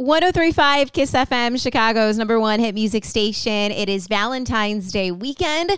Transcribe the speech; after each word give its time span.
1035 0.00 0.94
Kiss 0.94 1.12
FM, 1.12 1.60
Chicago's 1.62 2.16
number 2.16 2.40
one 2.40 2.58
hit 2.58 2.74
music 2.74 3.04
station. 3.04 3.70
It 3.70 3.90
is 3.90 4.06
Valentine's 4.06 4.90
Day 4.90 5.10
weekend. 5.10 5.72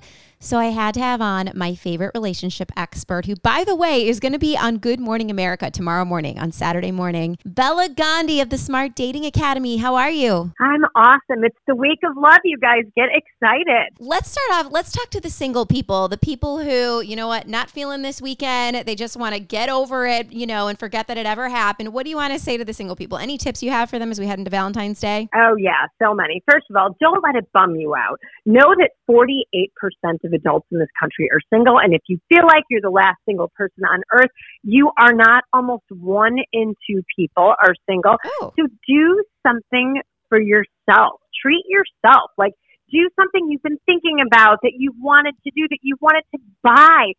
So 0.45 0.59
I 0.59 0.67
had 0.67 0.93
to 0.95 1.01
have 1.01 1.21
on 1.21 1.53
my 1.55 1.77
favorite 1.77 2.11
relationship 2.15 2.73
expert, 2.77 3.27
who, 3.27 3.37
by 3.37 3.63
the 3.63 3.77
way, 3.77 4.09
is 4.09 4.19
going 4.19 4.33
to 4.33 4.41
be 4.41 4.57
on 4.57 4.79
Good 4.79 4.99
Morning 4.99 5.31
America 5.31 5.71
tomorrow 5.71 6.05
morning, 6.05 6.37
on 6.37 6.51
Saturday 6.51 6.91
morning. 6.91 7.39
Bela 7.47 7.89
Gandhi 7.89 8.41
of 8.41 8.51
the 8.51 8.59
Smart 8.59 8.97
Dating 8.97 9.25
Academy. 9.25 9.77
How 9.77 9.95
are 9.95 10.11
you? 10.11 10.53
I'm 10.61 10.83
awesome. 10.97 11.45
It's 11.45 11.57
the 11.69 11.77
week 11.77 12.01
of 12.03 12.17
love, 12.17 12.41
you 12.43 12.59
guys. 12.59 12.83
Get 12.97 13.11
excited. 13.15 13.93
Let's 14.01 14.33
start 14.33 14.67
off. 14.67 14.73
Let's 14.73 14.91
talk 14.91 15.11
to 15.11 15.21
the 15.21 15.31
single 15.31 15.65
people, 15.65 16.09
the 16.09 16.19
people 16.19 16.59
who, 16.59 17.03
you 17.03 17.15
know 17.15 17.29
what, 17.29 17.47
not 17.47 17.71
feeling 17.71 18.03
this 18.03 18.21
weekend. 18.21 18.85
They 18.85 18.97
just 18.97 19.17
want 19.17 19.37
to 19.37 19.41
get 19.41 19.69
over 19.69 20.09
it, 20.09 20.33
you 20.33 20.49
know, 20.49 20.67
and 20.67 20.77
forget 20.77 21.07
that 21.07 21.17
it 21.17 21.25
ever 21.25 21.51
happened. 21.51 21.95
What 21.95 22.03
do 22.03 22.11
you 22.11 22.17
want 22.17 22.33
to 22.33 22.41
say 22.41 22.57
to 22.57 22.65
the 22.65 22.75
single 22.75 22.97
people? 22.97 23.17
Any 23.17 23.39
tips 23.39 23.63
you 23.63 23.71
have 23.71 23.89
for 23.89 24.01
them 24.01 24.11
as 24.11 24.19
we 24.19 24.27
head 24.27 24.41
into 24.41 24.51
Valentine's 24.51 24.99
Day? 24.99 25.29
Oh, 25.37 25.55
yeah, 25.57 25.87
so 26.03 26.15
many. 26.15 26.43
First 26.51 26.67
of 26.69 26.75
all, 26.75 26.97
don't 27.01 27.23
let 27.23 27.37
it 27.37 27.47
bum 27.53 27.77
you 27.77 27.95
out. 27.95 28.19
Know 28.45 28.75
that 28.77 28.91
48% 29.13 30.25
of 30.25 30.33
adults 30.33 30.67
in 30.71 30.79
this 30.79 30.89
country 30.99 31.29
are 31.31 31.41
single. 31.53 31.79
And 31.79 31.95
if 31.95 32.01
you 32.09 32.19
feel 32.29 32.47
like 32.47 32.65
you're 32.71 32.81
the 32.81 32.91
last 32.91 33.19
single 33.27 33.53
person 33.55 33.85
on 33.85 34.03
earth, 34.13 34.31
you 34.63 34.91
are 34.99 35.13
not. 35.13 35.45
Almost 35.53 35.85
one 35.91 36.39
in 36.53 36.75
two 36.89 37.03
people 37.15 37.55
are 37.63 37.75
single. 37.89 38.17
Oh. 38.25 38.53
So 38.59 38.67
do 38.89 39.25
something 39.47 40.01
for 40.29 40.41
yourself. 40.41 41.21
Treat 41.43 41.65
yourself. 41.69 42.31
Like, 42.39 42.53
do 42.91 43.09
something 43.19 43.51
you've 43.51 43.63
been 43.63 43.81
thinking 43.87 44.19
about 44.25 44.59
that 44.63 44.73
you've 44.77 44.97
wanted 44.99 45.35
to 45.45 45.51
do, 45.55 45.67
that 45.69 45.79
you 45.83 45.97
wanted 46.01 46.25
to 46.35 46.41
buy. 46.63 47.13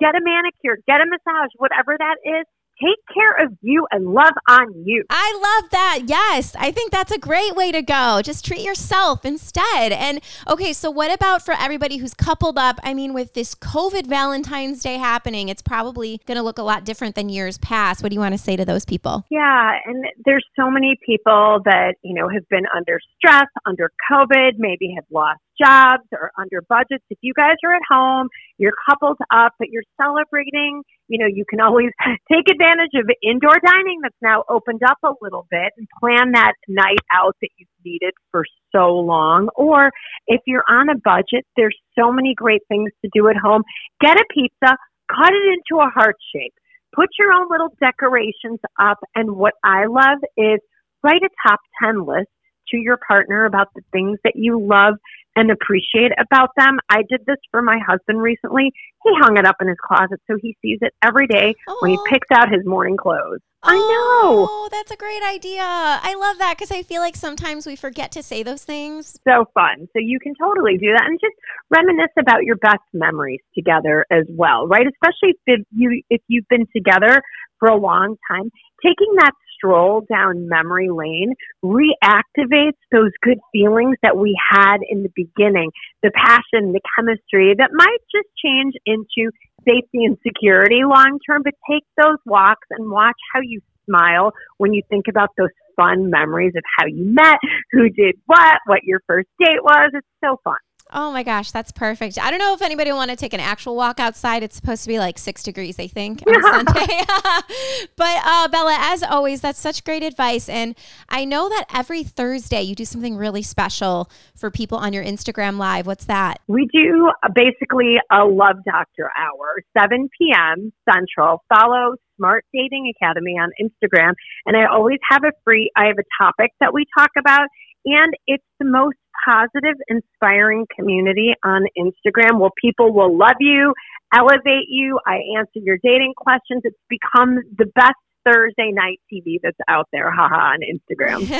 Get 0.00 0.14
a 0.14 0.20
manicure, 0.20 0.78
get 0.86 1.00
a 1.00 1.06
massage, 1.06 1.50
whatever 1.56 1.96
that 1.96 2.16
is 2.24 2.44
take 2.82 2.98
care 3.12 3.44
of 3.44 3.52
you 3.60 3.86
and 3.90 4.06
love 4.06 4.34
on 4.48 4.84
you. 4.84 5.04
I 5.10 5.60
love 5.60 5.70
that. 5.70 6.00
Yes. 6.06 6.54
I 6.58 6.70
think 6.70 6.90
that's 6.90 7.12
a 7.12 7.18
great 7.18 7.54
way 7.54 7.72
to 7.72 7.82
go. 7.82 8.20
Just 8.22 8.44
treat 8.44 8.62
yourself 8.62 9.24
instead. 9.24 9.92
And 9.92 10.20
okay, 10.48 10.72
so 10.72 10.90
what 10.90 11.12
about 11.12 11.44
for 11.44 11.54
everybody 11.54 11.98
who's 11.98 12.14
coupled 12.14 12.58
up? 12.58 12.78
I 12.82 12.94
mean, 12.94 13.12
with 13.12 13.34
this 13.34 13.54
COVID 13.54 14.06
Valentine's 14.06 14.82
Day 14.82 14.98
happening, 14.98 15.48
it's 15.48 15.62
probably 15.62 16.20
going 16.26 16.36
to 16.36 16.42
look 16.42 16.58
a 16.58 16.62
lot 16.62 16.84
different 16.84 17.14
than 17.14 17.28
years 17.28 17.58
past. 17.58 18.02
What 18.02 18.10
do 18.10 18.14
you 18.14 18.20
want 18.20 18.34
to 18.34 18.38
say 18.38 18.56
to 18.56 18.64
those 18.64 18.84
people? 18.84 19.24
Yeah, 19.30 19.72
and 19.84 20.04
there's 20.24 20.46
so 20.56 20.70
many 20.70 20.98
people 21.04 21.60
that, 21.64 21.94
you 22.02 22.14
know, 22.14 22.28
have 22.28 22.48
been 22.48 22.64
under 22.76 22.98
stress, 23.16 23.46
under 23.66 23.90
COVID, 24.10 24.52
maybe 24.58 24.92
have 24.96 25.04
lost 25.10 25.40
jobs 25.60 26.04
or 26.12 26.30
under 26.38 26.62
budgets. 26.68 27.04
If 27.10 27.18
you 27.22 27.32
guys 27.34 27.56
are 27.64 27.74
at 27.74 27.82
home, 27.88 28.28
you're 28.58 28.74
coupled 28.88 29.18
up, 29.32 29.52
but 29.58 29.68
you're 29.70 29.84
celebrating, 30.00 30.82
you 31.08 31.18
know, 31.18 31.26
you 31.26 31.44
can 31.48 31.60
always 31.60 31.90
take 32.32 32.48
advantage 32.50 32.92
of 32.94 33.08
indoor 33.22 33.58
dining 33.64 34.00
that's 34.02 34.16
now 34.22 34.44
opened 34.48 34.82
up 34.82 34.98
a 35.04 35.12
little 35.20 35.46
bit 35.50 35.72
and 35.76 35.86
plan 36.00 36.32
that 36.32 36.54
night 36.68 37.02
out 37.12 37.36
that 37.40 37.50
you've 37.56 37.68
needed 37.84 38.12
for 38.30 38.44
so 38.74 38.94
long. 38.94 39.48
Or 39.56 39.90
if 40.26 40.40
you're 40.46 40.64
on 40.68 40.88
a 40.88 40.96
budget, 40.96 41.46
there's 41.56 41.76
so 41.98 42.12
many 42.12 42.34
great 42.34 42.62
things 42.68 42.90
to 43.04 43.10
do 43.14 43.28
at 43.28 43.36
home. 43.36 43.62
Get 44.00 44.16
a 44.16 44.24
pizza, 44.32 44.76
cut 45.08 45.32
it 45.32 45.58
into 45.58 45.82
a 45.82 45.90
heart 45.90 46.16
shape. 46.34 46.54
Put 46.94 47.08
your 47.18 47.32
own 47.32 47.48
little 47.50 47.74
decorations 47.80 48.60
up. 48.80 48.98
And 49.14 49.36
what 49.36 49.54
I 49.64 49.86
love 49.86 50.18
is 50.36 50.60
write 51.02 51.22
a 51.22 51.48
top 51.48 51.60
10 51.82 52.06
list 52.06 52.28
to 52.68 52.76
your 52.76 52.98
partner 53.06 53.44
about 53.44 53.68
the 53.74 53.82
things 53.92 54.18
that 54.24 54.34
you 54.36 54.60
love 54.60 54.94
and 55.36 55.50
appreciate 55.50 56.12
about 56.18 56.50
them. 56.56 56.78
I 56.88 57.02
did 57.08 57.20
this 57.26 57.38
for 57.50 57.62
my 57.62 57.78
husband 57.86 58.20
recently. 58.20 58.72
He 59.02 59.10
hung 59.20 59.36
it 59.36 59.46
up 59.46 59.56
in 59.60 59.68
his 59.68 59.76
closet 59.84 60.20
so 60.26 60.36
he 60.40 60.56
sees 60.62 60.78
it 60.80 60.92
every 61.02 61.26
day 61.26 61.54
when 61.80 61.90
he 61.90 61.98
picks 62.08 62.28
out 62.32 62.50
his 62.50 62.64
morning 62.64 62.96
clothes. 62.96 63.40
I 63.64 63.76
know. 63.76 64.46
Oh, 64.48 64.68
that's 64.70 64.90
a 64.90 64.96
great 64.96 65.22
idea. 65.22 65.62
I 65.62 66.14
love 66.18 66.36
that 66.38 66.56
because 66.56 66.70
I 66.70 66.82
feel 66.82 67.00
like 67.00 67.16
sometimes 67.16 67.66
we 67.66 67.76
forget 67.76 68.12
to 68.12 68.22
say 68.22 68.42
those 68.42 68.62
things. 68.62 69.18
So 69.26 69.46
fun. 69.54 69.88
So 69.92 70.00
you 70.00 70.20
can 70.20 70.34
totally 70.38 70.76
do 70.76 70.92
that 70.92 71.04
and 71.06 71.18
just 71.18 71.34
reminisce 71.70 72.12
about 72.18 72.44
your 72.44 72.56
best 72.56 72.84
memories 72.92 73.40
together 73.54 74.04
as 74.10 74.24
well, 74.28 74.66
right? 74.66 74.86
Especially 74.86 75.34
if 75.46 75.64
you 75.74 76.02
if 76.10 76.20
you've 76.28 76.48
been 76.50 76.66
together 76.76 77.22
for 77.58 77.68
a 77.68 77.76
long 77.76 78.16
time, 78.30 78.50
taking 78.84 79.14
that 79.20 79.32
stroll 79.64 80.04
down 80.10 80.48
memory 80.48 80.88
lane 80.90 81.34
reactivates 81.64 82.78
those 82.92 83.10
good 83.22 83.38
feelings 83.52 83.96
that 84.02 84.16
we 84.16 84.36
had 84.50 84.78
in 84.88 85.02
the 85.02 85.10
beginning, 85.14 85.70
the 86.02 86.10
passion, 86.14 86.72
the 86.72 86.80
chemistry 86.96 87.54
that 87.56 87.70
might 87.72 87.98
just 88.14 88.28
change 88.44 88.74
into 88.86 89.30
safety 89.66 90.04
and 90.04 90.18
security 90.26 90.80
long 90.84 91.18
term, 91.28 91.42
but 91.42 91.54
take 91.70 91.84
those 91.96 92.18
walks 92.26 92.66
and 92.70 92.90
watch 92.90 93.16
how 93.32 93.40
you 93.42 93.60
smile 93.86 94.32
when 94.58 94.74
you 94.74 94.82
think 94.88 95.06
about 95.08 95.30
those 95.36 95.48
fun 95.76 96.10
memories 96.10 96.52
of 96.56 96.62
how 96.78 96.86
you 96.86 97.04
met, 97.14 97.38
who 97.72 97.88
did 97.88 98.16
what, 98.26 98.58
what 98.66 98.80
your 98.84 99.00
first 99.06 99.28
date 99.40 99.62
was. 99.62 99.90
It's 99.94 100.06
so 100.22 100.38
fun. 100.44 100.56
Oh 100.96 101.10
my 101.10 101.24
gosh, 101.24 101.50
that's 101.50 101.72
perfect. 101.72 102.20
I 102.20 102.30
don't 102.30 102.38
know 102.38 102.54
if 102.54 102.62
anybody 102.62 102.92
want 102.92 103.10
to 103.10 103.16
take 103.16 103.32
an 103.32 103.40
actual 103.40 103.74
walk 103.74 103.98
outside. 103.98 104.44
It's 104.44 104.54
supposed 104.54 104.84
to 104.84 104.88
be 104.88 105.00
like 105.00 105.18
six 105.18 105.42
degrees, 105.42 105.76
I 105.80 105.88
think, 105.88 106.22
on 106.24 106.40
Sunday. 106.40 107.00
but 107.96 108.16
uh, 108.24 108.46
Bela, 108.46 108.76
as 108.78 109.02
always, 109.02 109.40
that's 109.40 109.58
such 109.58 109.82
great 109.82 110.04
advice. 110.04 110.48
And 110.48 110.76
I 111.08 111.24
know 111.24 111.48
that 111.48 111.64
every 111.74 112.04
Thursday 112.04 112.62
you 112.62 112.76
do 112.76 112.84
something 112.84 113.16
really 113.16 113.42
special 113.42 114.08
for 114.36 114.52
people 114.52 114.78
on 114.78 114.92
your 114.92 115.02
Instagram 115.02 115.58
Live. 115.58 115.88
What's 115.88 116.04
that? 116.04 116.38
We 116.46 116.68
do 116.72 117.10
uh, 117.24 117.28
basically 117.34 117.96
a 118.12 118.24
Love 118.24 118.58
Doctor 118.64 119.10
hour, 119.18 119.62
7 119.76 120.08
p.m. 120.16 120.72
Central. 120.88 121.42
Follow 121.52 121.96
Smart 122.16 122.44
Dating 122.54 122.92
Academy 122.96 123.32
on 123.32 123.50
Instagram. 123.60 124.12
And 124.46 124.56
I 124.56 124.66
always 124.72 125.00
have 125.10 125.24
a 125.24 125.32
free, 125.42 125.72
I 125.76 125.86
have 125.86 125.96
a 125.98 126.24
topic 126.24 126.52
that 126.60 126.72
we 126.72 126.86
talk 126.96 127.10
about. 127.18 127.48
And 127.84 128.14
it's 128.28 128.44
the 128.60 128.66
most 128.66 128.96
positive, 129.24 129.76
inspiring 129.88 130.66
community 130.74 131.34
on 131.44 131.64
Instagram 131.78 132.38
where 132.38 132.50
people 132.60 132.92
will 132.92 133.16
love 133.16 133.36
you, 133.40 133.74
elevate 134.14 134.68
you. 134.68 134.98
I 135.06 135.20
answer 135.38 135.60
your 135.60 135.78
dating 135.82 136.14
questions. 136.16 136.62
It's 136.64 136.76
become 136.88 137.38
the 137.56 137.66
best 137.74 137.94
Thursday 138.24 138.70
night 138.72 139.00
TV 139.12 139.38
that's 139.42 139.56
out 139.68 139.88
there, 139.92 140.10
haha, 140.10 140.52
on 140.52 140.60
Instagram. 140.60 141.30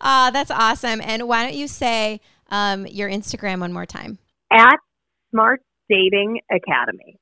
uh, 0.00 0.30
that's 0.32 0.50
awesome. 0.50 1.00
And 1.02 1.28
why 1.28 1.44
don't 1.44 1.54
you 1.54 1.68
say 1.68 2.20
um, 2.50 2.86
your 2.86 3.08
Instagram 3.08 3.60
one 3.60 3.72
more 3.72 3.86
time? 3.86 4.18
At 4.52 4.76
Smart 5.30 5.62
Dating 5.88 6.40
Academy. 6.50 7.18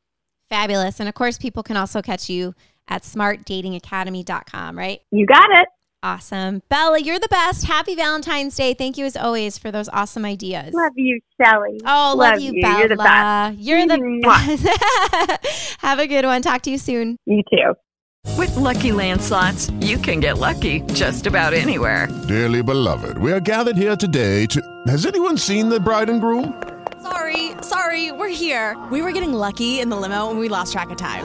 Fabulous. 0.49 0.99
And 0.99 1.09
of 1.09 1.15
course, 1.15 1.39
people 1.39 1.63
can 1.63 1.77
also 1.77 2.03
catch 2.03 2.29
you 2.29 2.55
at 2.89 3.03
smartdatingacademy.com, 3.03 4.77
right? 4.77 5.01
You 5.13 5.27
got 5.27 5.49
it. 5.53 5.69
Awesome. 6.03 6.63
Bela, 6.71 6.99
you're 6.99 7.19
the 7.19 7.29
best. 7.29 7.67
Happy 7.67 7.95
Valentine's 7.95 8.57
Day. 8.57 8.73
Thank 8.73 8.97
you 8.97 9.05
as 9.05 9.17
always 9.17 9.59
for 9.59 9.71
those 9.71 9.89
awesome 9.91 10.25
ideas. 10.25 10.73
Love 10.73 10.93
you, 10.97 11.21
Shelly. 11.39 11.79
Oh, 11.85 12.15
love, 12.17 12.41
you, 12.41 12.59
Bela. 12.61 12.79
You're 12.79 12.89
the 12.89 12.97
best. 12.97 13.59
You're 13.59 13.87
the 13.87 14.21
best. 14.23 15.77
Have 15.81 15.99
a 15.99 16.07
good 16.07 16.25
one. 16.25 16.41
Talk 16.41 16.63
to 16.63 16.71
you 16.71 16.79
soon. 16.79 17.19
You 17.27 17.43
too. 17.53 17.75
With 18.39 18.55
Lucky 18.57 18.93
Land 18.93 19.21
slots, 19.21 19.71
you 19.81 19.99
can 19.99 20.21
get 20.21 20.39
lucky 20.39 20.81
just 20.95 21.27
about 21.27 21.53
anywhere. 21.53 22.09
Dearly 22.29 22.63
beloved, 22.63 23.19
we 23.19 23.33
are 23.33 23.41
gathered 23.41 23.77
here 23.77 23.97
today 23.97 24.47
to. 24.47 24.83
Has 24.87 25.05
anyone 25.05 25.37
seen 25.37 25.69
the 25.69 25.81
bride 25.81 26.09
and 26.09 26.21
groom? 26.21 26.63
Sorry, 27.03 27.53
sorry, 27.63 28.13
we're 28.13 28.29
here. 28.29 28.79
We 28.91 29.03
were 29.03 29.13
getting 29.13 29.33
lucky 29.33 29.81
in 29.81 29.91
the 29.91 29.97
limo 29.97 30.31
and 30.31 30.39
we 30.39 30.49
lost 30.49 30.73
track 30.73 30.91
of 30.91 30.97
time. 30.97 31.25